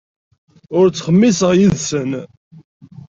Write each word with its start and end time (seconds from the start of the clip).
Ur 0.77 0.85
ttxemmiseɣ 0.87 1.51
yid-sen. 1.59 2.11